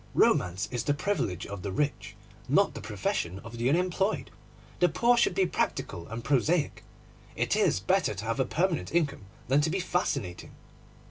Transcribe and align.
Romance 0.15 0.67
is 0.71 0.83
the 0.83 0.95
privilege 0.95 1.45
of 1.45 1.61
the 1.61 1.71
rich, 1.71 2.15
not 2.49 2.73
the 2.73 2.81
profession 2.81 3.37
of 3.43 3.59
the 3.59 3.69
unemployed. 3.69 4.31
The 4.79 4.89
poor 4.89 5.15
should 5.15 5.35
be 5.35 5.45
practical 5.45 6.07
and 6.07 6.23
prosaic. 6.23 6.83
It 7.35 7.55
is 7.55 7.79
better 7.79 8.15
to 8.15 8.25
have 8.25 8.39
a 8.39 8.45
permanent 8.45 8.95
income 8.95 9.27
than 9.47 9.61
to 9.61 9.69
be 9.69 9.79
fascinating. 9.79 10.53